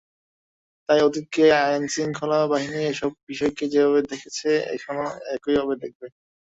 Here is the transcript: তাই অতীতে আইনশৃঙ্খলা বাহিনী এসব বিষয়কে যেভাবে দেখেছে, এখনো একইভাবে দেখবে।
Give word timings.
তাই 0.89 0.99
অতীতে 1.07 1.43
আইনশৃঙ্খলা 1.61 2.39
বাহিনী 2.51 2.79
এসব 2.91 3.11
বিষয়কে 3.29 3.63
যেভাবে 3.73 4.01
দেখেছে, 4.11 4.47
এখনো 4.75 5.03
একইভাবে 5.35 5.73
দেখবে। 5.83 6.07